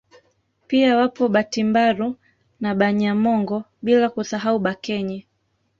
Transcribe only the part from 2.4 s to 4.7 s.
na Banyamongo bila kusahau